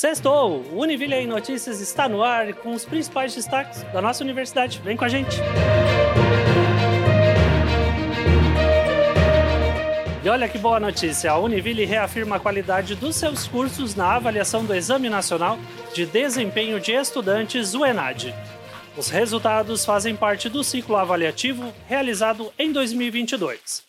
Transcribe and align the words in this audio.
Sextou! 0.00 0.64
Univille 0.72 1.14
em 1.14 1.26
Notícias 1.26 1.78
está 1.78 2.08
no 2.08 2.24
ar 2.24 2.54
com 2.54 2.70
os 2.70 2.86
principais 2.86 3.34
destaques 3.34 3.82
da 3.92 4.00
nossa 4.00 4.24
universidade. 4.24 4.80
Vem 4.82 4.96
com 4.96 5.04
a 5.04 5.10
gente! 5.10 5.36
E 10.24 10.28
olha 10.30 10.48
que 10.48 10.56
boa 10.56 10.80
notícia! 10.80 11.30
A 11.30 11.38
Univille 11.38 11.84
reafirma 11.84 12.36
a 12.36 12.40
qualidade 12.40 12.94
dos 12.94 13.14
seus 13.14 13.46
cursos 13.46 13.94
na 13.94 14.14
avaliação 14.14 14.64
do 14.64 14.74
Exame 14.74 15.10
Nacional 15.10 15.58
de 15.92 16.06
Desempenho 16.06 16.80
de 16.80 16.92
Estudantes, 16.92 17.74
o 17.74 17.84
ENAD. 17.84 18.34
Os 18.96 19.10
resultados 19.10 19.84
fazem 19.84 20.16
parte 20.16 20.48
do 20.48 20.64
ciclo 20.64 20.96
avaliativo 20.96 21.74
realizado 21.86 22.50
em 22.58 22.72
2022. 22.72 23.84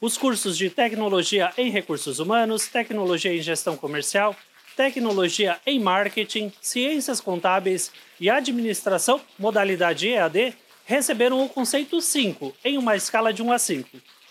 Os 0.00 0.16
cursos 0.16 0.56
de 0.56 0.70
Tecnologia 0.70 1.52
em 1.58 1.70
Recursos 1.70 2.20
Humanos, 2.20 2.68
Tecnologia 2.68 3.36
em 3.36 3.42
Gestão 3.42 3.76
Comercial, 3.76 4.34
Tecnologia 4.76 5.60
em 5.66 5.78
Marketing, 5.78 6.50
Ciências 6.60 7.20
Contábeis 7.20 7.92
e 8.18 8.30
Administração, 8.30 9.20
modalidade 9.38 10.08
EAD, 10.08 10.54
receberam 10.86 11.44
o 11.44 11.48
conceito 11.48 12.00
5 12.00 12.56
em 12.64 12.78
uma 12.78 12.96
escala 12.96 13.32
de 13.32 13.42
1 13.42 13.52
a 13.52 13.58
5. 13.58 13.88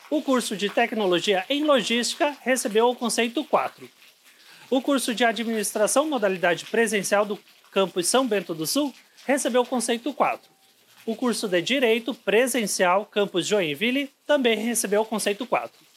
O 0.10 0.22
curso 0.22 0.58
de 0.58 0.68
Tecnologia 0.68 1.46
em 1.48 1.64
Logística 1.64 2.36
recebeu 2.42 2.90
o 2.90 2.96
conceito 2.96 3.44
4. 3.44 3.88
O 4.70 4.82
curso 4.82 5.14
de 5.14 5.24
Administração, 5.24 6.10
modalidade 6.10 6.66
presencial 6.66 7.26
do 7.26 7.40
campus 7.72 8.08
São 8.08 8.28
Bento 8.28 8.54
do 8.56 8.66
Sul, 8.66 8.94
recebeu 9.26 9.62
o 9.62 9.68
conceito 9.68 10.12
4. 10.12 10.50
O 11.06 11.16
curso 11.16 11.48
de 11.48 11.62
Direito 11.62 12.14
presencial, 12.14 13.06
campus 13.06 13.46
Joinville, 13.46 14.12
também 14.26 14.58
recebeu 14.58 15.02
o 15.02 15.06
conceito 15.06 15.46
4. 15.46 15.91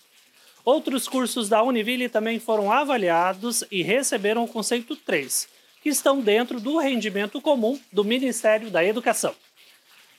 Outros 0.64 1.06
cursos 1.06 1.50
da 1.50 1.62
Univille 1.62 2.08
também 2.08 2.38
foram 2.38 2.72
avaliados 2.72 3.62
e 3.70 3.82
receberam 3.82 4.44
o 4.44 4.48
conceito 4.48 4.96
3, 4.96 5.46
que 5.82 5.90
estão 5.90 6.22
dentro 6.22 6.58
do 6.58 6.78
rendimento 6.78 7.38
comum 7.38 7.78
do 7.92 8.02
Ministério 8.02 8.70
da 8.70 8.82
Educação. 8.82 9.34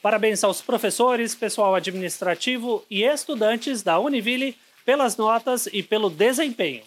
Parabéns 0.04 0.44
aos 0.44 0.62
professores, 0.62 1.34
pessoal 1.34 1.74
administrativo 1.74 2.86
e 2.92 3.02
estudantes 3.02 3.82
da 3.82 3.98
Univille 3.98 4.56
pelas 4.86 5.18
notas 5.18 5.68
e 5.74 5.82
pelo 5.82 6.12
desempenho. 6.12 6.84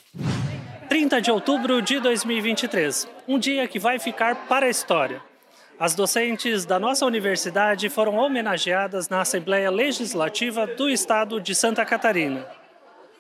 30 0.88 1.20
de 1.20 1.30
outubro 1.32 1.82
de 1.82 1.98
2023, 1.98 3.08
um 3.26 3.40
dia 3.40 3.66
que 3.66 3.80
vai 3.80 3.98
ficar 3.98 4.46
para 4.46 4.66
a 4.66 4.70
história. 4.70 5.20
As 5.80 5.96
docentes 5.96 6.64
da 6.64 6.78
nossa 6.78 7.04
universidade 7.04 7.88
foram 7.88 8.14
homenageadas 8.18 9.08
na 9.08 9.20
Assembleia 9.20 9.68
Legislativa 9.68 10.64
do 10.64 10.88
Estado 10.88 11.40
de 11.40 11.56
Santa 11.56 11.84
Catarina 11.84 12.57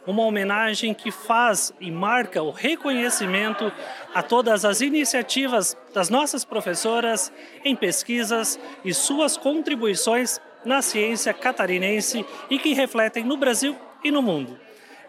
uma 0.08 0.22
homenagem 0.22 0.94
que 0.94 1.10
faz 1.10 1.70
e 1.78 1.90
marca 1.90 2.42
o 2.42 2.50
reconhecimento 2.50 3.70
a 4.14 4.22
todas 4.22 4.64
as 4.64 4.80
iniciativas 4.80 5.76
das 5.92 6.08
nossas 6.08 6.46
professoras 6.46 7.30
em 7.62 7.76
pesquisas 7.76 8.58
e 8.82 8.94
suas 8.94 9.36
contribuições 9.36 10.40
na 10.64 10.80
ciência 10.80 11.34
catarinense 11.34 12.24
e 12.48 12.58
que 12.58 12.72
refletem 12.72 13.22
no 13.22 13.36
Brasil 13.36 13.76
e 14.02 14.10
no 14.10 14.22
mundo. 14.22 14.58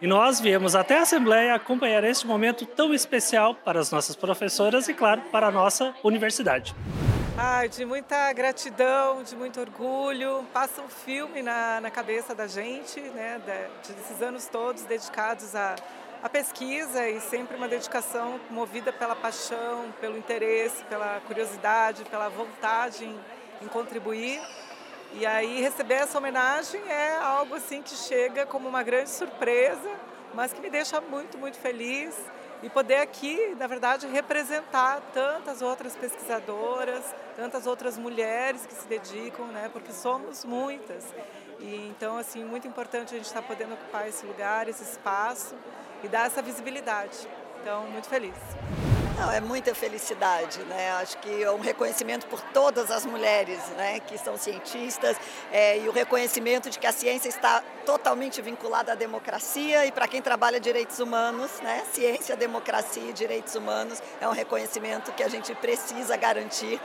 E 0.02 0.06
nós 0.06 0.38
viemos 0.38 0.74
até 0.74 0.98
a 0.98 1.02
Assembleia 1.02 1.54
acompanhar 1.54 2.04
este 2.04 2.26
momento 2.26 2.66
tão 2.66 2.92
especial 2.92 3.54
para 3.54 3.80
as 3.80 3.90
nossas 3.90 4.14
professoras 4.14 4.86
e, 4.86 4.92
claro, 4.92 5.22
para 5.32 5.46
a 5.46 5.50
nossa 5.50 5.94
universidade. 6.04 6.74
De 7.70 7.84
muita 7.84 8.32
gratidão, 8.32 9.22
de 9.22 9.34
muito 9.34 9.60
orgulho. 9.60 10.46
Passa 10.52 10.82
um 10.82 10.88
filme 10.88 11.40
na, 11.40 11.80
na 11.80 11.90
cabeça 11.90 12.34
da 12.34 12.46
gente, 12.46 13.00
né, 13.00 13.40
desses 13.86 14.20
anos 14.20 14.46
todos 14.46 14.82
dedicados 14.82 15.54
à, 15.54 15.74
à 16.22 16.28
pesquisa 16.28 17.08
e 17.08 17.20
sempre 17.20 17.56
uma 17.56 17.68
dedicação 17.68 18.40
movida 18.50 18.92
pela 18.92 19.14
paixão, 19.14 19.92
pelo 20.00 20.18
interesse, 20.18 20.82
pela 20.84 21.20
curiosidade, 21.26 22.04
pela 22.04 22.28
vontade 22.28 23.04
em, 23.04 23.18
em 23.62 23.68
contribuir. 23.68 24.40
E 25.14 25.24
aí 25.24 25.60
receber 25.60 25.94
essa 25.94 26.18
homenagem 26.18 26.80
é 26.88 27.16
algo 27.18 27.54
assim 27.54 27.82
que 27.82 27.94
chega 27.94 28.44
como 28.46 28.68
uma 28.68 28.82
grande 28.82 29.10
surpresa, 29.10 29.90
mas 30.34 30.52
que 30.52 30.60
me 30.60 30.68
deixa 30.68 31.00
muito, 31.00 31.38
muito 31.38 31.58
feliz 31.58 32.14
e 32.62 32.68
poder 32.68 32.96
aqui, 32.96 33.54
na 33.58 33.66
verdade, 33.66 34.06
representar 34.06 35.00
tantas 35.14 35.62
outras 35.62 35.96
pesquisadoras, 35.96 37.04
tantas 37.36 37.66
outras 37.66 37.96
mulheres 37.96 38.66
que 38.66 38.74
se 38.74 38.86
dedicam, 38.86 39.46
né? 39.46 39.70
Porque 39.72 39.92
somos 39.92 40.44
muitas. 40.44 41.04
E 41.58 41.88
então, 41.88 42.16
assim, 42.18 42.44
muito 42.44 42.66
importante 42.68 43.14
a 43.14 43.16
gente 43.16 43.26
estar 43.26 43.42
podendo 43.42 43.74
ocupar 43.74 44.08
esse 44.08 44.26
lugar, 44.26 44.68
esse 44.68 44.82
espaço 44.82 45.54
e 46.02 46.08
dar 46.08 46.26
essa 46.26 46.42
visibilidade. 46.42 47.26
Então, 47.60 47.86
muito 47.86 48.08
feliz. 48.08 48.34
Não, 49.20 49.30
é 49.30 49.38
muita 49.38 49.74
felicidade, 49.74 50.60
né? 50.60 50.92
Acho 50.92 51.18
que 51.18 51.42
é 51.42 51.50
um 51.50 51.60
reconhecimento 51.60 52.26
por 52.26 52.40
todas 52.40 52.90
as 52.90 53.04
mulheres, 53.04 53.58
né, 53.76 54.00
que 54.00 54.16
são 54.16 54.38
cientistas, 54.38 55.14
é, 55.52 55.78
e 55.78 55.86
o 55.90 55.92
reconhecimento 55.92 56.70
de 56.70 56.78
que 56.78 56.86
a 56.86 56.92
ciência 56.92 57.28
está 57.28 57.62
totalmente 57.84 58.40
vinculada 58.40 58.92
à 58.92 58.94
democracia 58.94 59.84
e 59.84 59.92
para 59.92 60.08
quem 60.08 60.22
trabalha 60.22 60.58
direitos 60.58 61.00
humanos, 61.00 61.50
né, 61.60 61.84
ciência, 61.92 62.34
democracia 62.34 63.10
e 63.10 63.12
direitos 63.12 63.54
humanos 63.54 64.02
é 64.22 64.26
um 64.26 64.32
reconhecimento 64.32 65.12
que 65.12 65.22
a 65.22 65.28
gente 65.28 65.54
precisa 65.54 66.16
garantir 66.16 66.80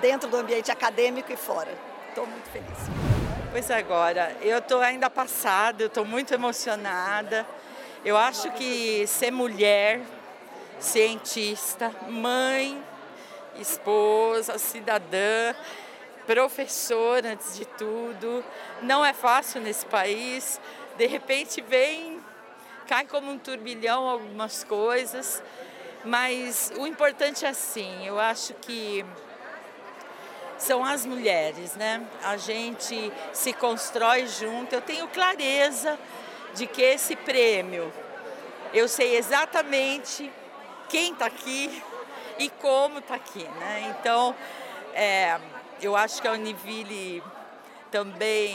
dentro 0.00 0.28
do 0.28 0.36
ambiente 0.36 0.70
acadêmico 0.70 1.32
e 1.32 1.36
fora. 1.36 1.76
Estou 2.10 2.28
muito 2.28 2.48
feliz. 2.50 2.78
Pois 3.50 3.68
agora, 3.72 4.36
eu 4.40 4.58
estou 4.58 4.80
ainda 4.80 5.10
passada, 5.10 5.82
eu 5.82 5.88
estou 5.88 6.04
muito 6.04 6.32
emocionada. 6.32 7.44
Eu 8.04 8.16
acho 8.16 8.52
que 8.52 9.04
ser 9.08 9.32
mulher 9.32 10.00
cientista, 10.82 11.92
mãe, 12.08 12.82
esposa, 13.58 14.58
cidadã, 14.58 15.54
professora 16.26 17.32
antes 17.32 17.56
de 17.56 17.64
tudo. 17.64 18.44
Não 18.82 19.04
é 19.04 19.12
fácil 19.12 19.60
nesse 19.60 19.86
país. 19.86 20.60
De 20.96 21.06
repente 21.06 21.60
vem, 21.62 22.20
cai 22.86 23.06
como 23.06 23.30
um 23.30 23.38
turbilhão 23.38 24.08
algumas 24.08 24.64
coisas, 24.64 25.42
mas 26.04 26.72
o 26.76 26.86
importante 26.86 27.44
é 27.44 27.48
assim, 27.48 28.06
eu 28.06 28.18
acho 28.18 28.52
que 28.54 29.04
são 30.58 30.84
as 30.84 31.06
mulheres, 31.06 31.74
né? 31.74 32.04
A 32.22 32.36
gente 32.36 33.12
se 33.32 33.52
constrói 33.52 34.26
junto. 34.26 34.72
Eu 34.74 34.80
tenho 34.80 35.08
clareza 35.08 35.98
de 36.54 36.66
que 36.66 36.82
esse 36.82 37.16
prêmio, 37.16 37.92
eu 38.72 38.88
sei 38.88 39.16
exatamente 39.16 40.30
quem 40.92 41.14
está 41.14 41.24
aqui 41.24 41.82
e 42.38 42.50
como 42.50 42.98
está 42.98 43.14
aqui, 43.14 43.42
né? 43.58 43.94
Então, 43.98 44.34
é, 44.92 45.40
eu 45.80 45.96
acho 45.96 46.20
que 46.20 46.28
a 46.28 46.32
Univille 46.32 47.22
também 47.90 48.54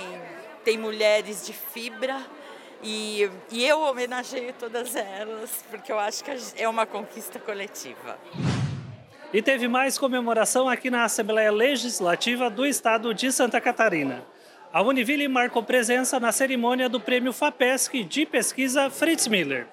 tem 0.64 0.78
mulheres 0.78 1.44
de 1.48 1.52
fibra 1.52 2.22
e, 2.84 3.28
e 3.52 3.66
eu 3.66 3.80
homenageio 3.80 4.54
todas 4.54 4.96
elas 4.96 5.66
porque 5.72 5.92
eu 5.92 5.98
acho 5.98 6.24
que 6.24 6.32
é 6.56 6.70
uma 6.70 6.86
conquista 6.86 7.40
coletiva. 7.40 8.20
E 9.34 9.42
teve 9.42 9.68
mais 9.68 9.98
comemoração 9.98 10.70
aqui 10.70 10.92
na 10.92 11.06
Assembleia 11.06 11.52
Legislativa 11.52 12.52
do 12.52 12.68
Estado 12.68 13.16
de 13.16 13.32
Santa 13.32 13.60
Catarina. 13.60 14.24
A 14.72 14.84
Univille 14.84 15.28
marcou 15.28 15.64
presença 15.64 16.20
na 16.20 16.32
cerimônia 16.32 16.88
do 16.88 17.00
Prêmio 17.00 17.34
FAPESC 17.34 18.04
de 18.04 18.28
Pesquisa 18.28 18.92
Fritz 18.92 19.28
Miller. 19.28 19.68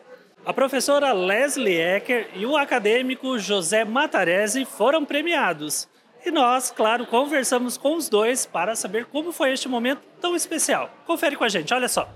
A 0.47 0.53
professora 0.53 1.11
Leslie 1.15 1.81
Ecker 1.81 2.29
e 2.35 2.45
o 2.45 2.55
acadêmico 2.55 3.39
José 3.39 3.83
Matarese 3.83 4.67
foram 4.67 5.03
premiados. 5.03 5.89
E 6.23 6.31
nós, 6.31 6.71
claro, 6.71 7.07
conversamos 7.07 7.79
com 7.79 7.97
os 7.97 8.11
dois 8.11 8.45
para 8.45 8.77
saber 8.77 9.07
como 9.07 9.33
foi 9.33 9.55
este 9.55 9.69
momento 9.69 10.03
tão 10.21 10.37
especial. 10.37 10.91
Confere 11.07 11.35
com 11.35 11.45
a 11.45 11.49
gente, 11.49 11.73
olha 11.73 11.89
só. 11.89 12.07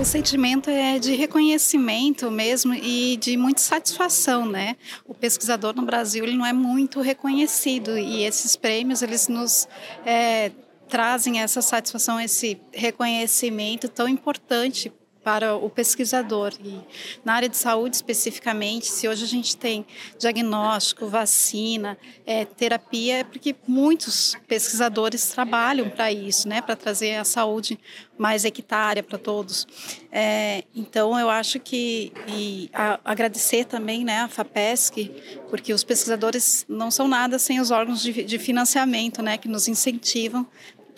O 0.00 0.04
sentimento 0.04 0.70
é 0.70 1.00
de 1.00 1.16
reconhecimento 1.16 2.30
mesmo 2.30 2.72
e 2.74 3.16
de 3.16 3.36
muita 3.36 3.60
satisfação, 3.60 4.46
né? 4.46 4.76
O 5.04 5.12
pesquisador 5.12 5.74
no 5.74 5.82
Brasil 5.82 6.24
ele 6.24 6.36
não 6.36 6.46
é 6.46 6.52
muito 6.52 7.00
reconhecido 7.00 7.98
e 7.98 8.22
esses 8.22 8.54
prêmios 8.54 9.02
eles 9.02 9.26
nos 9.26 9.66
é, 10.06 10.52
trazem 10.88 11.40
essa 11.40 11.60
satisfação, 11.60 12.20
esse 12.20 12.60
reconhecimento 12.72 13.88
tão 13.88 14.08
importante 14.08 14.92
para 15.24 15.56
o 15.56 15.70
pesquisador. 15.70 16.52
E 16.62 16.78
na 17.24 17.32
área 17.34 17.48
de 17.48 17.56
saúde 17.56 17.96
especificamente, 17.96 18.86
se 18.86 19.08
hoje 19.08 19.24
a 19.24 19.26
gente 19.26 19.56
tem 19.56 19.86
diagnóstico, 20.18 21.08
vacina, 21.08 21.96
é, 22.26 22.44
terapia, 22.44 23.20
é 23.20 23.24
porque 23.24 23.56
muitos 23.66 24.36
pesquisadores 24.46 25.26
trabalham 25.28 25.88
para 25.88 26.12
isso, 26.12 26.46
né, 26.46 26.60
para 26.60 26.76
trazer 26.76 27.16
a 27.16 27.24
saúde 27.24 27.78
mais 28.18 28.44
equitária 28.44 29.02
para 29.02 29.18
todos. 29.18 29.66
É, 30.12 30.62
então, 30.74 31.18
eu 31.18 31.30
acho 31.30 31.58
que 31.58 32.12
e 32.28 32.70
a, 32.72 33.00
agradecer 33.04 33.64
também, 33.64 34.04
né, 34.04 34.18
a 34.18 34.28
Fapesc, 34.28 35.10
porque 35.48 35.72
os 35.72 35.82
pesquisadores 35.82 36.66
não 36.68 36.90
são 36.90 37.08
nada 37.08 37.38
sem 37.38 37.60
os 37.60 37.70
órgãos 37.70 38.02
de, 38.02 38.22
de 38.22 38.38
financiamento, 38.38 39.22
né, 39.22 39.38
que 39.38 39.48
nos 39.48 39.66
incentivam 39.66 40.46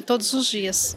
todos 0.05 0.35
os 0.35 0.47
dias. 0.47 0.97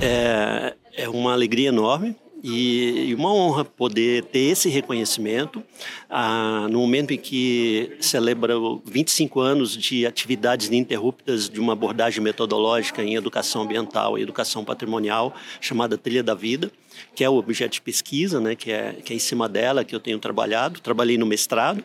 É, 0.00 0.74
é 0.94 1.08
uma 1.08 1.32
alegria 1.32 1.68
enorme 1.68 2.16
E, 2.42 3.14
uma 3.14 3.32
honra 3.32 3.64
poder 3.64 4.24
ter 4.24 4.40
esse 4.40 4.68
reconhecimento 4.68 5.62
ah, 6.08 6.66
no 6.70 6.80
momento 6.80 7.12
em 7.12 7.18
que 7.18 7.96
celebra 8.00 8.54
25 8.84 9.40
anos 9.40 9.76
de 9.76 10.06
atividades 10.06 10.68
ininterruptas 10.68 11.48
de 11.48 11.60
uma 11.60 11.74
abordagem 11.74 12.22
metodológica 12.22 13.02
em 13.02 13.14
educação 13.14 13.62
ambiental 13.62 14.18
e 14.18 14.22
educação 14.22 14.64
patrimonial 14.64 15.34
chamada 15.60 15.98
Trilha 15.98 16.22
da 16.22 16.34
Vida, 16.34 16.70
que 17.14 17.22
é 17.22 17.28
o 17.28 17.34
objeto 17.34 17.72
de 17.72 17.82
pesquisa, 17.82 18.40
né, 18.40 18.54
que, 18.54 18.72
é, 18.72 18.92
que 19.04 19.12
é 19.12 19.16
em 19.16 19.20
cima 19.20 19.48
dela 19.48 19.84
que 19.84 19.94
eu 19.94 20.00
tenho 20.00 20.18
trabalhado. 20.18 20.80
Trabalhei 20.80 21.18
no 21.18 21.26
mestrado 21.26 21.84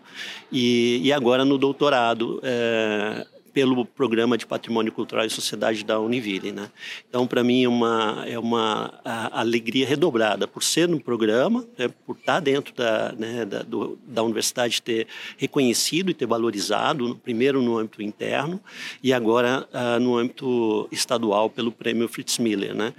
e, 0.51 1.01
e 1.03 1.11
agora 1.11 1.43
no 1.43 1.57
doutorado. 1.57 2.39
É, 2.43 3.27
pelo 3.55 3.85
programa 3.85 4.37
de 4.37 4.45
Patrimônio 4.45 4.91
Cultural 4.91 5.25
e 5.25 5.29
Sociedade 5.29 5.85
da 5.85 5.97
Univille, 5.97 6.51
né? 6.51 6.69
Então, 7.07 7.25
para 7.25 7.41
mim 7.41 7.63
é 7.63 7.69
uma 7.69 8.25
é 8.27 8.37
uma 8.37 8.99
alegria 9.31 9.87
redobrada 9.87 10.45
por 10.45 10.61
ser 10.61 10.89
no 10.89 10.99
programa, 10.99 11.65
né, 11.77 11.89
por 12.05 12.17
estar 12.17 12.41
dentro 12.41 12.75
da 12.75 13.13
né, 13.13 13.45
da, 13.45 13.63
do, 13.63 13.97
da 14.05 14.21
universidade 14.23 14.81
ter 14.81 15.07
reconhecido 15.37 16.11
e 16.11 16.13
ter 16.13 16.25
valorizado, 16.25 17.15
primeiro 17.23 17.61
no 17.61 17.77
âmbito 17.77 18.01
interno 18.01 18.59
e 19.01 19.13
agora 19.13 19.65
uh, 19.73 19.99
no 20.01 20.17
âmbito 20.17 20.89
estadual 20.91 21.49
pelo 21.49 21.71
Prêmio 21.71 22.09
Fritz 22.09 22.37
Miller, 22.37 22.75
né? 22.75 22.93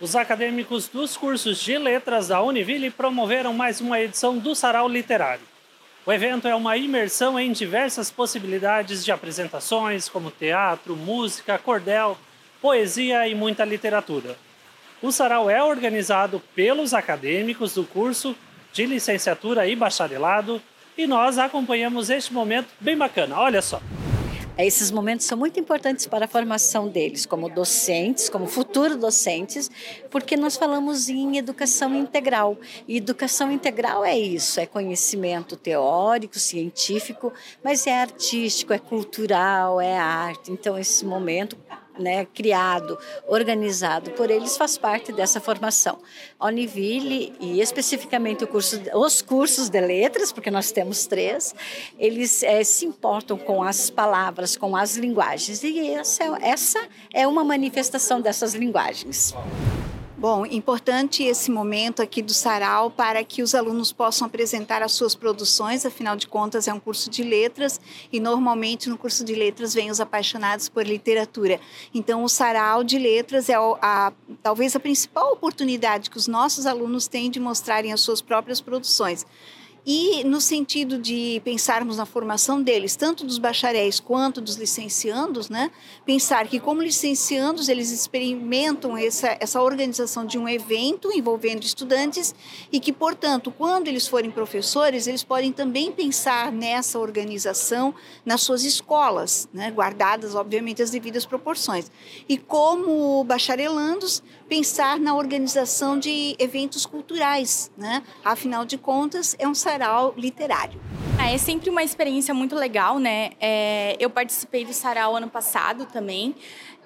Os 0.00 0.14
acadêmicos 0.14 0.86
dos 0.86 1.16
cursos 1.16 1.58
de 1.58 1.76
letras 1.76 2.28
da 2.28 2.40
Univille 2.40 2.88
promoveram 2.88 3.52
mais 3.52 3.80
uma 3.80 4.00
edição 4.00 4.38
do 4.38 4.54
Sarau 4.54 4.88
Literário. 4.88 5.55
O 6.06 6.12
evento 6.12 6.46
é 6.46 6.54
uma 6.54 6.76
imersão 6.76 7.36
em 7.36 7.50
diversas 7.50 8.12
possibilidades 8.12 9.04
de 9.04 9.10
apresentações, 9.10 10.08
como 10.08 10.30
teatro, 10.30 10.94
música, 10.94 11.58
cordel, 11.58 12.16
poesia 12.62 13.26
e 13.26 13.34
muita 13.34 13.64
literatura. 13.64 14.36
O 15.02 15.10
sarau 15.10 15.50
é 15.50 15.60
organizado 15.60 16.40
pelos 16.54 16.94
acadêmicos 16.94 17.74
do 17.74 17.82
curso 17.82 18.36
de 18.72 18.86
licenciatura 18.86 19.66
e 19.66 19.74
bacharelado 19.74 20.62
e 20.96 21.08
nós 21.08 21.38
acompanhamos 21.38 22.08
este 22.08 22.32
momento 22.32 22.68
bem 22.78 22.96
bacana. 22.96 23.40
Olha 23.40 23.60
só. 23.60 23.82
Esses 24.58 24.90
momentos 24.90 25.26
são 25.26 25.36
muito 25.36 25.60
importantes 25.60 26.06
para 26.06 26.24
a 26.24 26.28
formação 26.28 26.88
deles 26.88 27.26
como 27.26 27.50
docentes, 27.50 28.30
como 28.30 28.46
futuros 28.46 28.96
docentes, 28.96 29.70
porque 30.10 30.34
nós 30.34 30.56
falamos 30.56 31.10
em 31.10 31.36
educação 31.36 31.94
integral. 31.94 32.56
E 32.88 32.96
educação 32.96 33.52
integral 33.52 34.02
é 34.02 34.18
isso, 34.18 34.58
é 34.58 34.64
conhecimento 34.64 35.56
teórico, 35.56 36.38
científico, 36.38 37.34
mas 37.62 37.86
é 37.86 38.00
artístico, 38.00 38.72
é 38.72 38.78
cultural, 38.78 39.78
é 39.78 39.94
arte. 39.94 40.50
Então 40.50 40.78
esse 40.78 41.04
momento 41.04 41.54
né, 41.98 42.24
criado, 42.26 42.98
organizado 43.26 44.10
por 44.12 44.30
eles, 44.30 44.56
faz 44.56 44.76
parte 44.78 45.12
dessa 45.12 45.40
formação. 45.40 45.98
A 46.38 46.46
Univille, 46.46 47.34
e 47.40 47.60
especificamente 47.60 48.46
curso, 48.46 48.80
os 48.94 49.22
cursos 49.22 49.68
de 49.68 49.80
letras, 49.80 50.32
porque 50.32 50.50
nós 50.50 50.70
temos 50.70 51.06
três, 51.06 51.54
eles 51.98 52.42
é, 52.42 52.62
se 52.64 52.86
importam 52.86 53.36
com 53.38 53.62
as 53.62 53.90
palavras, 53.90 54.56
com 54.56 54.76
as 54.76 54.96
linguagens, 54.96 55.62
e 55.62 55.90
essa, 55.90 56.24
essa 56.40 56.88
é 57.12 57.26
uma 57.26 57.44
manifestação 57.44 58.20
dessas 58.20 58.54
linguagens. 58.54 59.34
Bom, 60.18 60.46
importante 60.46 61.22
esse 61.24 61.50
momento 61.50 62.00
aqui 62.00 62.22
do 62.22 62.32
Sarau 62.32 62.90
para 62.90 63.22
que 63.22 63.42
os 63.42 63.54
alunos 63.54 63.92
possam 63.92 64.26
apresentar 64.26 64.80
as 64.82 64.92
suas 64.92 65.14
produções, 65.14 65.84
afinal 65.84 66.16
de 66.16 66.26
contas 66.26 66.66
é 66.66 66.72
um 66.72 66.80
curso 66.80 67.10
de 67.10 67.22
letras 67.22 67.78
e 68.10 68.18
normalmente 68.18 68.88
no 68.88 68.96
curso 68.96 69.22
de 69.22 69.34
letras 69.34 69.74
vêm 69.74 69.90
os 69.90 70.00
apaixonados 70.00 70.70
por 70.70 70.86
literatura. 70.86 71.60
Então 71.92 72.24
o 72.24 72.30
Sarau 72.30 72.82
de 72.82 72.98
Letras 72.98 73.50
é 73.50 73.56
a, 73.56 73.76
a, 73.82 74.12
talvez 74.42 74.74
a 74.74 74.80
principal 74.80 75.34
oportunidade 75.34 76.08
que 76.08 76.16
os 76.16 76.26
nossos 76.26 76.64
alunos 76.64 77.06
têm 77.06 77.30
de 77.30 77.38
mostrarem 77.38 77.92
as 77.92 78.00
suas 78.00 78.22
próprias 78.22 78.58
produções. 78.58 79.26
E 79.88 80.24
no 80.24 80.40
sentido 80.40 80.98
de 80.98 81.40
pensarmos 81.44 81.96
na 81.96 82.04
formação 82.04 82.60
deles, 82.60 82.96
tanto 82.96 83.24
dos 83.24 83.38
bacharéis 83.38 84.00
quanto 84.00 84.40
dos 84.40 84.56
licenciandos, 84.56 85.48
né? 85.48 85.70
pensar 86.04 86.48
que 86.48 86.58
como 86.58 86.82
licenciandos 86.82 87.68
eles 87.68 87.92
experimentam 87.92 88.96
essa, 88.96 89.36
essa 89.38 89.62
organização 89.62 90.26
de 90.26 90.36
um 90.38 90.48
evento 90.48 91.12
envolvendo 91.12 91.62
estudantes 91.62 92.34
e 92.72 92.80
que, 92.80 92.92
portanto, 92.92 93.54
quando 93.56 93.86
eles 93.86 94.08
forem 94.08 94.28
professores, 94.28 95.06
eles 95.06 95.22
podem 95.22 95.52
também 95.52 95.92
pensar 95.92 96.50
nessa 96.50 96.98
organização 96.98 97.94
nas 98.24 98.42
suas 98.42 98.64
escolas, 98.64 99.48
né? 99.54 99.70
guardadas, 99.70 100.34
obviamente, 100.34 100.82
as 100.82 100.90
devidas 100.90 101.24
proporções. 101.24 101.92
E 102.28 102.36
como 102.36 103.22
bacharelandos, 103.22 104.20
pensar 104.48 104.98
na 104.98 105.14
organização 105.14 105.98
de 105.98 106.36
eventos 106.38 106.86
culturais. 106.86 107.70
Né? 107.76 108.02
Afinal 108.24 108.64
de 108.64 108.78
contas, 108.78 109.34
é 109.38 109.46
um 109.46 109.54
sarau 109.54 110.14
literário. 110.16 110.80
É, 111.18 111.34
é 111.34 111.38
sempre 111.38 111.70
uma 111.70 111.82
experiência 111.82 112.34
muito 112.34 112.54
legal, 112.54 112.98
né? 112.98 113.30
É, 113.40 113.96
eu 113.98 114.10
participei 114.10 114.64
do 114.64 114.72
sarau 114.72 115.16
ano 115.16 115.28
passado 115.28 115.86
também. 115.86 116.34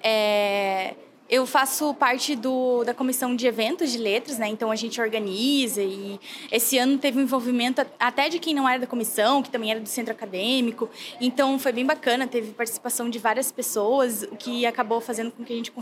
É, 0.02 0.94
eu 1.30 1.46
faço 1.46 1.94
parte 1.94 2.34
do, 2.34 2.82
da 2.82 2.92
comissão 2.92 3.36
de 3.36 3.46
eventos 3.46 3.92
de 3.92 3.98
letras, 3.98 4.36
né? 4.36 4.48
Então 4.48 4.68
a 4.68 4.74
gente 4.74 5.00
organiza 5.00 5.80
e 5.80 6.18
esse 6.50 6.76
ano 6.76 6.98
teve 6.98 7.20
um 7.20 7.22
envolvimento 7.22 7.86
até 8.00 8.28
de 8.28 8.40
quem 8.40 8.52
não 8.52 8.68
era 8.68 8.80
da 8.80 8.86
comissão, 8.86 9.40
que 9.40 9.48
também 9.48 9.70
era 9.70 9.78
do 9.78 9.88
centro 9.88 10.12
acadêmico. 10.12 10.90
Então 11.20 11.56
foi 11.56 11.70
bem 11.70 11.86
bacana, 11.86 12.26
teve 12.26 12.50
participação 12.50 13.08
de 13.08 13.20
várias 13.20 13.52
pessoas, 13.52 14.24
o 14.24 14.34
que 14.34 14.66
acabou 14.66 15.00
fazendo 15.00 15.30
com 15.30 15.44
que 15.44 15.52
a 15.52 15.56
gente 15.56 15.72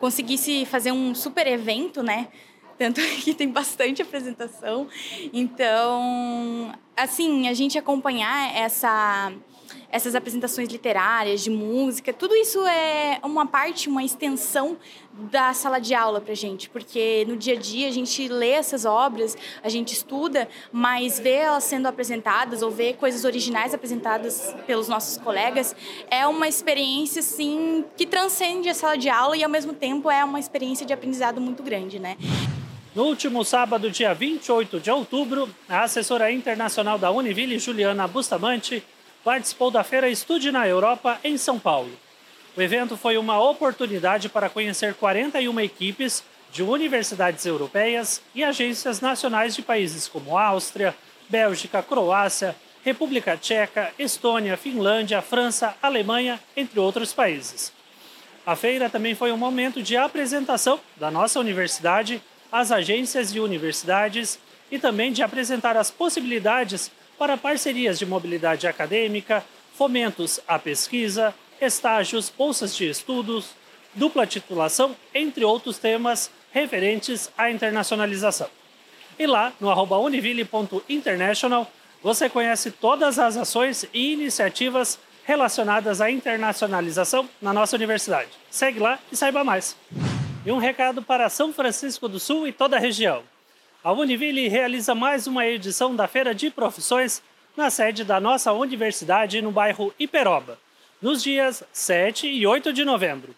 conseguisse 0.00 0.64
fazer 0.64 0.92
um 0.92 1.14
super 1.14 1.46
evento, 1.46 2.02
né? 2.02 2.28
Tanto 2.78 3.02
que 3.22 3.34
tem 3.34 3.50
bastante 3.50 4.00
apresentação. 4.00 4.88
Então, 5.30 6.72
assim, 6.96 7.48
a 7.48 7.52
gente 7.52 7.78
acompanhar 7.78 8.56
essa 8.56 9.30
essas 9.90 10.14
apresentações 10.14 10.68
literárias, 10.68 11.42
de 11.42 11.50
música, 11.50 12.12
tudo 12.12 12.34
isso 12.34 12.64
é 12.66 13.18
uma 13.22 13.46
parte, 13.46 13.88
uma 13.88 14.04
extensão 14.04 14.76
da 15.12 15.52
sala 15.52 15.80
de 15.80 15.94
aula 15.94 16.20
para 16.20 16.34
gente, 16.34 16.70
porque 16.70 17.24
no 17.28 17.36
dia 17.36 17.54
a 17.54 17.58
dia 17.58 17.88
a 17.88 17.90
gente 17.90 18.28
lê 18.28 18.50
essas 18.50 18.84
obras, 18.84 19.36
a 19.62 19.68
gente 19.68 19.92
estuda, 19.92 20.48
mas 20.72 21.18
ver 21.18 21.30
elas 21.30 21.64
sendo 21.64 21.86
apresentadas 21.86 22.62
ou 22.62 22.70
ver 22.70 22.94
coisas 22.94 23.24
originais 23.24 23.74
apresentadas 23.74 24.54
pelos 24.66 24.88
nossos 24.88 25.18
colegas 25.18 25.74
é 26.10 26.26
uma 26.26 26.48
experiência 26.48 27.20
assim 27.20 27.84
que 27.96 28.06
transcende 28.06 28.68
a 28.68 28.74
sala 28.74 28.96
de 28.96 29.08
aula 29.08 29.36
e 29.36 29.42
ao 29.42 29.50
mesmo 29.50 29.72
tempo 29.72 30.10
é 30.10 30.24
uma 30.24 30.38
experiência 30.38 30.86
de 30.86 30.92
aprendizado 30.92 31.40
muito 31.40 31.62
grande, 31.62 31.98
né? 31.98 32.16
No 32.94 33.04
último 33.04 33.44
sábado, 33.44 33.88
dia 33.88 34.12
28 34.12 34.80
de 34.80 34.90
outubro, 34.90 35.48
a 35.68 35.82
assessora 35.82 36.32
internacional 36.32 36.98
da 36.98 37.10
Univille, 37.10 37.56
Juliana 37.56 38.08
Bustamante, 38.08 38.82
participou 39.24 39.70
da 39.70 39.84
Feira 39.84 40.08
Estude 40.08 40.50
na 40.50 40.66
Europa, 40.66 41.18
em 41.22 41.36
São 41.36 41.58
Paulo. 41.58 41.90
O 42.56 42.62
evento 42.62 42.96
foi 42.96 43.16
uma 43.16 43.40
oportunidade 43.40 44.28
para 44.28 44.48
conhecer 44.48 44.94
41 44.94 45.60
equipes 45.60 46.24
de 46.52 46.62
universidades 46.62 47.46
europeias 47.46 48.20
e 48.34 48.42
agências 48.42 49.00
nacionais 49.00 49.54
de 49.54 49.62
países 49.62 50.08
como 50.08 50.36
Áustria, 50.36 50.94
Bélgica, 51.28 51.82
Croácia, 51.82 52.56
República 52.82 53.36
Tcheca, 53.36 53.92
Estônia, 53.98 54.56
Finlândia, 54.56 55.22
França, 55.22 55.76
Alemanha, 55.80 56.40
entre 56.56 56.80
outros 56.80 57.12
países. 57.12 57.72
A 58.44 58.56
feira 58.56 58.88
também 58.88 59.14
foi 59.14 59.30
um 59.30 59.36
momento 59.36 59.82
de 59.82 59.96
apresentação 59.96 60.80
da 60.96 61.10
nossa 61.10 61.38
universidade 61.38 62.22
às 62.50 62.72
agências 62.72 63.32
de 63.32 63.38
universidades 63.38 64.38
e 64.70 64.78
também 64.78 65.12
de 65.12 65.22
apresentar 65.22 65.76
as 65.76 65.90
possibilidades 65.90 66.90
para 67.20 67.36
parcerias 67.36 67.98
de 67.98 68.06
mobilidade 68.06 68.66
acadêmica, 68.66 69.44
fomentos 69.74 70.40
à 70.48 70.58
pesquisa, 70.58 71.34
estágios, 71.60 72.32
bolsas 72.34 72.74
de 72.74 72.88
estudos, 72.88 73.50
dupla 73.92 74.26
titulação, 74.26 74.96
entre 75.14 75.44
outros 75.44 75.76
temas 75.76 76.30
referentes 76.50 77.30
à 77.36 77.50
internacionalização. 77.50 78.48
E 79.18 79.26
lá 79.26 79.52
no 79.60 79.70
univille.international 80.02 81.70
você 82.02 82.30
conhece 82.30 82.70
todas 82.70 83.18
as 83.18 83.36
ações 83.36 83.84
e 83.92 84.14
iniciativas 84.14 84.98
relacionadas 85.22 86.00
à 86.00 86.10
internacionalização 86.10 87.28
na 87.42 87.52
nossa 87.52 87.76
universidade. 87.76 88.30
Segue 88.50 88.78
lá 88.78 88.98
e 89.12 89.16
saiba 89.16 89.44
mais. 89.44 89.76
E 90.46 90.50
um 90.50 90.56
recado 90.56 91.02
para 91.02 91.28
São 91.28 91.52
Francisco 91.52 92.08
do 92.08 92.18
Sul 92.18 92.48
e 92.48 92.52
toda 92.52 92.78
a 92.78 92.80
região. 92.80 93.22
A 93.82 93.92
Univille 93.92 94.46
realiza 94.46 94.94
mais 94.94 95.26
uma 95.26 95.46
edição 95.46 95.96
da 95.96 96.06
Feira 96.06 96.34
de 96.34 96.50
Profissões 96.50 97.22
na 97.56 97.70
sede 97.70 98.04
da 98.04 98.20
nossa 98.20 98.52
universidade 98.52 99.40
no 99.40 99.50
bairro 99.50 99.94
Iperoba, 99.98 100.58
nos 101.00 101.22
dias 101.22 101.64
7 101.72 102.26
e 102.28 102.46
8 102.46 102.74
de 102.74 102.84
novembro. 102.84 103.34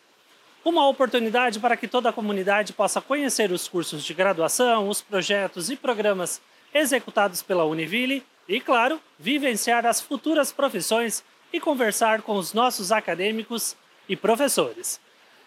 Uma 0.65 0.89
oportunidade 0.89 1.61
para 1.61 1.77
que 1.77 1.87
toda 1.87 2.09
a 2.09 2.13
comunidade 2.13 2.73
possa 2.73 3.01
conhecer 3.01 3.53
os 3.53 3.69
cursos 3.69 4.03
de 4.03 4.13
graduação, 4.15 4.89
os 4.89 5.01
projetos 5.01 5.71
e 5.71 5.77
programas 5.77 6.43
executados 6.75 7.41
pela 7.41 7.65
Univille 7.65 8.25
e, 8.49 8.61
claro, 8.61 9.01
vivenciar 9.21 9.87
as 9.87 10.01
futuras 10.01 10.51
profissões 10.51 11.23
e 11.53 11.61
conversar 11.61 12.21
com 12.23 12.35
os 12.35 12.53
nossos 12.53 12.91
acadêmicos 12.91 13.77
e 14.09 14.17
professores. 14.17 15.01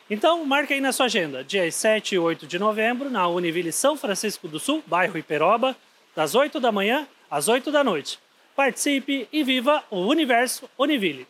Então, 0.08 0.46
marque 0.46 0.72
aí 0.72 0.82
na 0.82 0.92
sua 0.92 1.08
agenda, 1.08 1.44
dias 1.44 1.74
7 1.74 2.14
e 2.14 2.20
8 2.20 2.46
de 2.46 2.60
novembro, 2.60 3.10
na 3.10 3.28
Univille 3.28 3.72
São 3.72 3.98
Francisco 3.98 4.48
do 4.48 4.60
Sul, 4.60 4.84
bairro 4.86 5.18
Iperoba, 5.18 5.76
das 6.16 6.36
8 6.36 6.60
da 6.60 6.72
manhã 6.72 7.08
às 7.30 7.48
8 7.48 7.72
da 7.72 7.84
noite. 7.84 8.20
Participe 8.56 9.28
e 9.34 9.44
viva 9.44 9.84
o 9.90 10.02
Universo 10.02 10.70
Univille. 10.78 11.28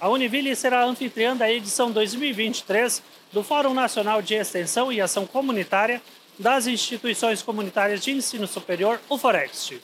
A 0.00 0.08
Univille 0.08 0.54
será 0.54 0.82
a 0.82 0.84
anfitriã 0.84 1.36
da 1.36 1.50
edição 1.50 1.90
2023 1.90 3.02
do 3.32 3.42
Fórum 3.42 3.74
Nacional 3.74 4.22
de 4.22 4.34
Extensão 4.34 4.92
e 4.92 5.00
Ação 5.00 5.26
Comunitária 5.26 6.00
das 6.38 6.68
Instituições 6.68 7.42
Comunitárias 7.42 8.00
de 8.00 8.12
Ensino 8.12 8.46
Superior, 8.46 9.00
o 9.08 9.18
Forext. 9.18 9.80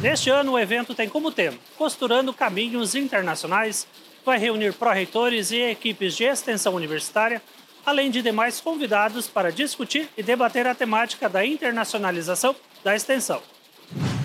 Neste 0.00 0.30
ano, 0.30 0.52
o 0.52 0.58
evento 0.58 0.94
tem 0.94 1.08
como 1.08 1.30
tema 1.30 1.58
Costurando 1.76 2.32
Caminhos 2.32 2.94
Internacionais 2.94 3.86
vai 4.24 4.38
reunir 4.38 4.72
pró-reitores 4.72 5.50
e 5.50 5.58
equipes 5.58 6.16
de 6.16 6.24
extensão 6.24 6.74
universitária, 6.74 7.42
além 7.84 8.10
de 8.10 8.22
demais 8.22 8.60
convidados 8.60 9.28
para 9.28 9.52
discutir 9.52 10.08
e 10.16 10.22
debater 10.22 10.66
a 10.66 10.74
temática 10.74 11.28
da 11.28 11.44
internacionalização 11.44 12.56
da 12.82 12.96
extensão. 12.96 13.42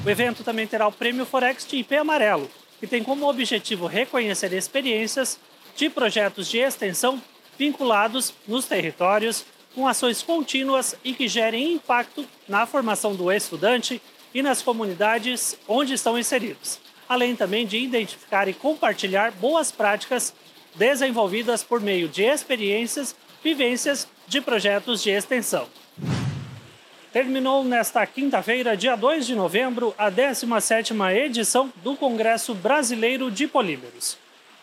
O 0.05 0.09
evento 0.09 0.43
também 0.43 0.65
terá 0.65 0.87
o 0.87 0.91
Prêmio 0.91 1.25
Forex 1.25 1.67
de 1.67 1.77
IP 1.77 1.95
Amarelo, 1.95 2.49
que 2.79 2.87
tem 2.87 3.03
como 3.03 3.29
objetivo 3.29 3.85
reconhecer 3.85 4.53
experiências 4.53 5.37
de 5.75 5.89
projetos 5.89 6.47
de 6.47 6.59
extensão 6.59 7.21
vinculados 7.57 8.33
nos 8.47 8.65
territórios 8.65 9.45
com 9.75 9.85
ações 9.87 10.23
contínuas 10.23 10.95
e 11.03 11.13
que 11.13 11.27
gerem 11.27 11.73
impacto 11.73 12.25
na 12.47 12.65
formação 12.65 13.13
do 13.13 13.29
estudante 13.29 14.01
e 14.33 14.41
nas 14.41 14.61
comunidades 14.61 15.57
onde 15.67 15.93
estão 15.93 16.17
inseridos 16.17 16.79
além 17.09 17.35
também 17.35 17.65
de 17.65 17.77
identificar 17.79 18.47
e 18.47 18.53
compartilhar 18.53 19.31
boas 19.31 19.71
práticas 19.71 20.31
desenvolvidas 20.75 21.63
por 21.63 21.81
meio 21.81 22.07
de 22.07 22.21
experiências, 22.21 23.15
vivências 23.43 24.07
de 24.27 24.39
projetos 24.39 25.01
de 25.01 25.09
extensão. 25.09 25.67
Terminou 27.11 27.63
nesta 27.63 28.05
quinta-feira, 28.05 28.77
dia 28.77 28.95
2 28.95 29.25
de 29.25 29.33
novembro, 29.33 29.95
a 29.97 30.11
17ª 30.11 31.15
edição 31.15 31.73
do 31.83 31.95
Congresso 31.95 32.53
Brasileiro 32.53 33.31
de 33.31 33.47
Polímeros. 33.47 34.15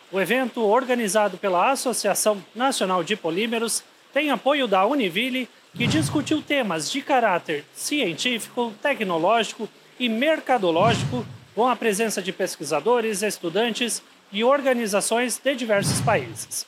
O 0.09 0.21
evento, 0.21 0.63
organizado 0.63 1.37
pela 1.37 1.69
Associação 1.69 2.41
Nacional 2.55 3.03
de 3.03 3.17
Polímeros, 3.17 3.83
tem 4.13 4.31
apoio 4.31 4.65
da 4.65 4.85
Univille, 4.85 5.49
que 5.75 5.85
discutiu 5.85 6.41
temas 6.41 6.89
de 6.89 7.01
caráter 7.01 7.65
científico, 7.73 8.73
tecnológico 8.81 9.67
e 9.99 10.07
mercadológico 10.07 11.25
com 11.57 11.67
a 11.67 11.75
presença 11.75 12.21
de 12.21 12.31
pesquisadores, 12.31 13.23
estudantes 13.23 14.03
e 14.31 14.43
organizações 14.43 15.41
de 15.43 15.55
diversos 15.55 15.99
países. 16.01 16.67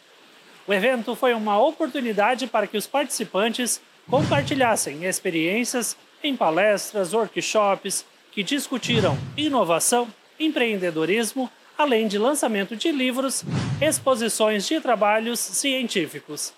O 0.65 0.74
evento 0.74 1.15
foi 1.15 1.31
uma 1.36 1.62
oportunidade 1.62 2.48
para 2.48 2.65
que 2.65 2.75
os 2.75 2.88
participantes 2.88 3.79
compartilhassem 4.10 5.05
experiências 5.05 5.96
em 6.24 6.36
palestras, 6.36 7.13
workshops 7.13 8.03
que 8.31 8.41
discutiram 8.41 9.15
inovação, 9.38 10.08
empreendedorismo, 10.39 11.51
além 11.77 12.08
de 12.08 12.17
lançamento 12.17 12.75
de 12.75 12.91
livros, 12.91 13.46
exposições 13.79 14.65
de 14.65 14.81
trabalhos 14.81 15.39
científicos. 15.39 16.51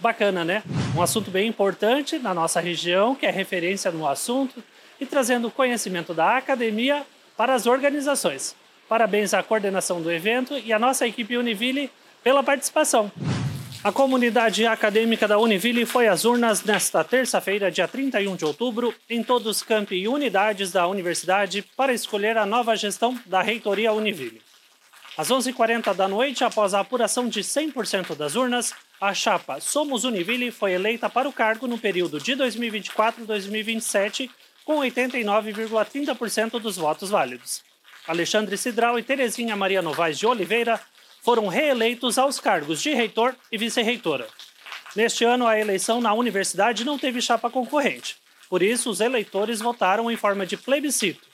Bacana, 0.00 0.44
né? 0.44 0.64
Um 0.96 1.00
assunto 1.00 1.30
bem 1.30 1.46
importante 1.46 2.18
na 2.18 2.34
nossa 2.34 2.58
região, 2.58 3.14
que 3.14 3.26
é 3.26 3.30
referência 3.30 3.92
no 3.92 4.08
assunto, 4.08 4.60
e 5.00 5.06
trazendo 5.06 5.52
conhecimento 5.52 6.12
da 6.12 6.36
academia 6.36 7.06
para 7.36 7.54
as 7.54 7.66
organizações. 7.66 8.56
Parabéns 8.88 9.34
à 9.34 9.42
coordenação 9.42 10.00
do 10.00 10.10
evento 10.10 10.56
e 10.58 10.72
à 10.72 10.78
nossa 10.78 11.06
equipe 11.06 11.36
Univille 11.36 11.90
pela 12.22 12.42
participação. 12.42 13.10
A 13.84 13.92
comunidade 13.92 14.66
acadêmica 14.66 15.28
da 15.28 15.38
Univille 15.38 15.86
foi 15.86 16.08
às 16.08 16.24
urnas 16.24 16.64
nesta 16.64 17.04
terça-feira, 17.04 17.70
dia 17.70 17.86
31 17.86 18.34
de 18.34 18.44
outubro, 18.44 18.92
em 19.08 19.22
todos 19.22 19.46
os 19.46 19.62
campi 19.62 19.94
e 19.94 20.08
unidades 20.08 20.72
da 20.72 20.88
universidade 20.88 21.62
para 21.76 21.92
escolher 21.92 22.36
a 22.36 22.44
nova 22.44 22.74
gestão 22.74 23.16
da 23.26 23.42
reitoria 23.42 23.92
Univille. 23.92 24.42
Às 25.16 25.28
11h40 25.30 25.94
da 25.94 26.08
noite, 26.08 26.42
após 26.44 26.74
a 26.74 26.80
apuração 26.80 27.28
de 27.28 27.40
100% 27.40 28.16
das 28.16 28.34
urnas, 28.34 28.74
a 29.00 29.14
chapa 29.14 29.60
Somos 29.60 30.04
Univille 30.04 30.50
foi 30.50 30.72
eleita 30.72 31.08
para 31.08 31.28
o 31.28 31.32
cargo 31.32 31.66
no 31.66 31.78
período 31.78 32.18
de 32.18 32.32
2024-2027 32.32 34.28
com 34.66 34.80
89,30% 34.80 36.58
dos 36.58 36.76
votos 36.76 37.08
válidos. 37.08 37.62
Alexandre 38.06 38.58
Cidral 38.58 38.98
e 38.98 39.02
Terezinha 39.02 39.54
Maria 39.54 39.80
Novaes 39.80 40.18
de 40.18 40.26
Oliveira 40.26 40.80
foram 41.22 41.46
reeleitos 41.46 42.18
aos 42.18 42.40
cargos 42.40 42.82
de 42.82 42.92
reitor 42.92 43.34
e 43.50 43.56
vice-reitora. 43.56 44.26
Neste 44.96 45.24
ano, 45.24 45.46
a 45.46 45.58
eleição 45.58 46.00
na 46.00 46.12
universidade 46.12 46.84
não 46.84 46.98
teve 46.98 47.22
chapa 47.22 47.48
concorrente. 47.48 48.16
Por 48.50 48.60
isso, 48.60 48.90
os 48.90 49.00
eleitores 49.00 49.60
votaram 49.60 50.10
em 50.10 50.16
forma 50.16 50.44
de 50.44 50.56
plebiscito. 50.56 51.26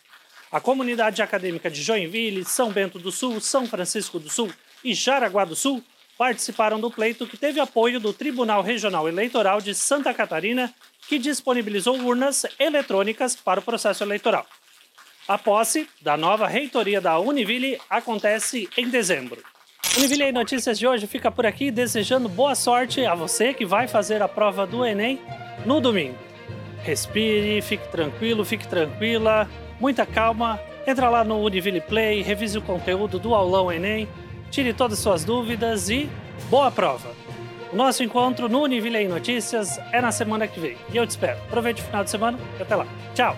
A 0.51 0.61
comunidade 0.61 1.23
acadêmica 1.23 1.71
de 1.71 1.83
Joinville, 1.83 2.45
São 2.45 2.71
Bento 2.71 2.99
do 2.99 3.11
Sul, 3.11 3.41
São 3.41 3.67
Francisco 3.67 4.19
do 4.19 4.29
Sul 4.29 4.53
e 4.85 4.93
Jaraguá 4.93 5.47
do 5.47 5.57
Sul 5.57 5.83
participaram 6.23 6.79
do 6.79 6.89
pleito 6.89 7.27
que 7.27 7.37
teve 7.37 7.59
apoio 7.59 7.99
do 7.99 8.13
Tribunal 8.13 8.63
Regional 8.63 9.09
Eleitoral 9.09 9.61
de 9.61 9.75
Santa 9.75 10.15
Catarina 10.15 10.73
que 11.09 11.19
disponibilizou 11.19 11.97
urnas 11.97 12.47
eletrônicas 12.61 13.35
para 13.35 13.59
o 13.59 13.63
processo 13.63 14.05
eleitoral. 14.05 14.47
A 15.27 15.37
posse 15.37 15.89
da 16.01 16.17
nova 16.17 16.47
reitoria 16.47 17.01
da 17.01 17.19
Univille 17.19 17.77
acontece 17.91 18.69
em 18.77 18.89
dezembro. 18.89 19.43
Univille 19.99 20.31
Notícias 20.31 20.79
de 20.79 20.87
hoje 20.87 21.09
fica 21.09 21.29
por 21.29 21.45
aqui, 21.45 21.73
desejando 21.73 22.29
boa 22.29 22.55
sorte 22.55 23.05
a 23.05 23.17
você 23.17 23.53
que 23.53 23.67
vai 23.67 23.89
fazer 23.89 24.23
a 24.23 24.29
prova 24.29 24.65
do 24.65 24.87
Enem 24.87 25.19
no 25.67 25.81
domingo. 25.81 26.17
Respire, 26.85 27.61
fique 27.63 27.89
tranquilo, 27.89 28.45
fique 28.45 28.69
tranquila, 28.69 29.51
muita 29.81 30.07
calma. 30.07 30.61
Entra 30.87 31.11
lá 31.11 31.25
no 31.25 31.43
Univille 31.43 31.81
Play, 31.81 32.23
revise 32.23 32.57
o 32.57 32.63
conteúdo 32.63 33.19
do 33.19 33.35
aulão 33.35 33.73
Enem, 33.73 34.09
tire 34.53 34.75
todas 34.75 34.99
as 34.99 35.03
suas 35.03 35.25
dúvidas 35.25 35.89
e 35.89 36.09
boa 36.51 36.71
prova! 36.71 37.11
O 37.73 37.77
nosso 37.77 38.05
encontro 38.05 38.51
no 38.51 38.63
Univille 38.63 39.09
Notícias 39.09 39.79
é 39.91 40.01
na 40.01 40.13
semana 40.13 40.47
que 40.47 40.61
vem. 40.61 40.77
E 40.93 40.97
eu 40.99 41.07
te 41.07 41.11
espero. 41.11 41.39
Aproveite 41.49 41.81
o 41.81 41.85
final 41.87 42.05
de 42.05 42.11
semana 42.11 42.39
e 42.59 42.63
até 42.63 42.77
lá. 42.77 42.87
Tchau! 43.15 43.35